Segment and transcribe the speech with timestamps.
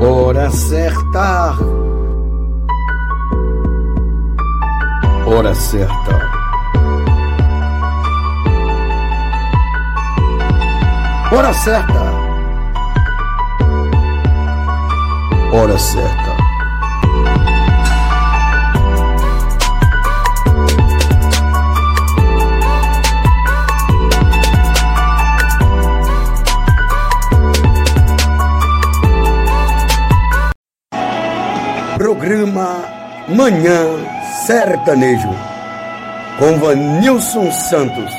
[0.00, 1.56] Hora certa.
[5.26, 6.30] Hora certa.
[11.32, 12.12] Hora certa.
[15.52, 16.37] Hora certa.
[31.98, 32.84] Programa
[33.28, 33.84] Manhã
[34.46, 35.34] Sertanejo
[36.38, 38.14] com Vanilson Santos.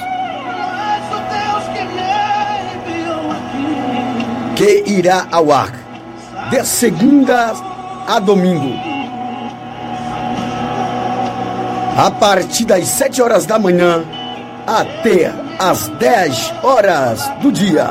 [4.57, 5.71] Que irá ao ar
[6.49, 7.53] de segunda
[8.05, 8.77] a domingo.
[11.97, 14.03] A partir das 7 horas da manhã
[14.67, 17.89] até as 10 horas do dia.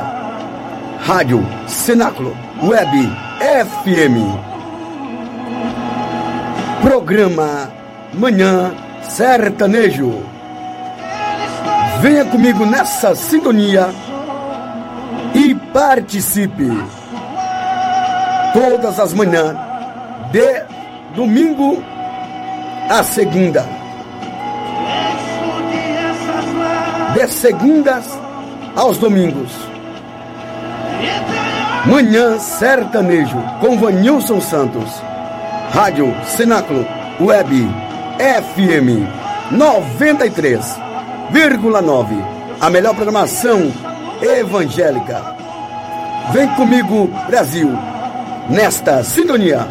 [1.01, 4.58] Rádio Cenáculo Web FM.
[6.81, 7.73] Programa
[8.15, 10.23] Manhã Sertanejo.
[12.01, 13.89] Venha comigo nessa sintonia
[15.35, 16.69] e participe.
[18.53, 19.57] Todas as manhãs,
[20.31, 20.63] de
[21.17, 21.83] domingo
[22.89, 23.67] a segunda.
[27.15, 28.19] De segundas
[28.77, 29.51] aos domingos.
[31.87, 35.03] Manhã Sertanejo com Vanilson Santos.
[35.71, 36.87] Rádio Cenáculo
[37.21, 37.69] Web
[38.19, 39.07] FM
[39.53, 42.25] 93,9.
[42.61, 43.71] A melhor programação
[44.21, 45.23] evangélica.
[46.33, 47.71] Vem comigo, Brasil,
[48.49, 49.69] nesta sintonia.